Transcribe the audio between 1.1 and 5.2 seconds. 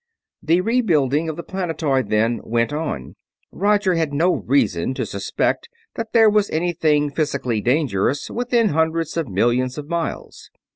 of the planetoid, then, went on. Roger had no reason to